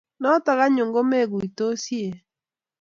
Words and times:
Notok 0.21 0.59
anyun 0.65 0.89
komekuitosie 0.95 2.09